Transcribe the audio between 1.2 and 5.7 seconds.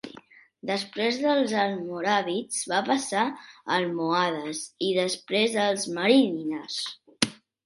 dels almoràvits va passar als almohades i després